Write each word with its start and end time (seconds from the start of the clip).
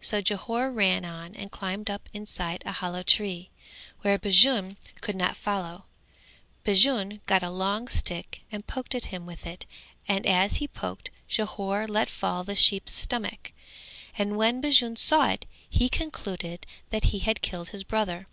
So 0.00 0.20
Jhore 0.20 0.72
ran 0.74 1.04
on 1.04 1.36
and 1.36 1.52
climbed 1.52 1.88
up 1.88 2.08
inside 2.12 2.64
a 2.66 2.72
hollow 2.72 3.04
tree, 3.04 3.48
where 4.00 4.18
Bajun 4.18 4.76
could 5.00 5.14
not 5.14 5.36
follow, 5.36 5.84
Bajun 6.64 7.20
got 7.26 7.44
a 7.44 7.48
long 7.50 7.86
stick 7.86 8.42
and 8.50 8.66
poked 8.66 8.96
at 8.96 9.04
him 9.14 9.24
with 9.24 9.46
it 9.46 9.66
and 10.08 10.26
as 10.26 10.56
he 10.56 10.66
poked, 10.66 11.10
Jhore 11.30 11.86
let 11.86 12.10
fall 12.10 12.42
the 12.42 12.56
sheep's 12.56 12.90
stomach, 12.92 13.52
and 14.16 14.36
when 14.36 14.60
Bajun 14.60 14.96
saw 14.96 15.28
it 15.28 15.46
he 15.70 15.88
concluded 15.88 16.66
that 16.90 17.04
he 17.14 17.20
had 17.20 17.40
killed 17.40 17.68
his 17.68 17.84
brother. 17.84 18.26